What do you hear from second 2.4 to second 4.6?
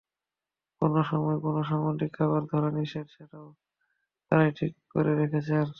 ধরা নিষেধ, সেটাও তাঁরাই